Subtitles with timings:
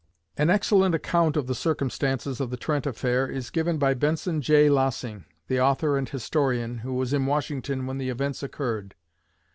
[0.35, 4.67] An excellent account of the circumstances of the Trent affair is given by Benson J.
[4.67, 8.95] Lossing, the author and historian, who was in Washington when the events occurred.